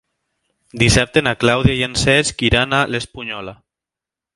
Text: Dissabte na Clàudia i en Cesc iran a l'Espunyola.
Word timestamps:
Dissabte 0.83 1.23
na 1.27 1.35
Clàudia 1.43 1.77
i 1.81 1.85
en 1.91 1.95
Cesc 2.07 2.45
iran 2.51 2.77
a 2.79 2.85
l'Espunyola. 2.95 3.59